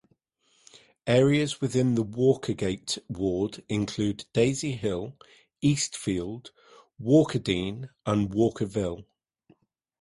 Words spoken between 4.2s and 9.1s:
Daisy Hill, Eastfield, Walkerdene and Walkerville.